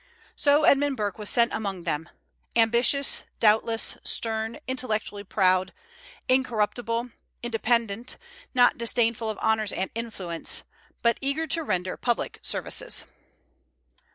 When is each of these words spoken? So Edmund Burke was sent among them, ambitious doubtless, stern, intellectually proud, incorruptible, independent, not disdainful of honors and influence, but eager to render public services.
So 0.35 0.63
Edmund 0.63 0.97
Burke 0.97 1.19
was 1.19 1.29
sent 1.29 1.53
among 1.53 1.83
them, 1.83 2.09
ambitious 2.55 3.21
doubtless, 3.39 3.99
stern, 4.03 4.57
intellectually 4.65 5.23
proud, 5.23 5.73
incorruptible, 6.27 7.11
independent, 7.43 8.17
not 8.55 8.79
disdainful 8.79 9.29
of 9.29 9.37
honors 9.43 9.71
and 9.71 9.91
influence, 9.93 10.63
but 11.03 11.19
eager 11.21 11.45
to 11.45 11.61
render 11.61 11.97
public 11.97 12.39
services. 12.41 13.05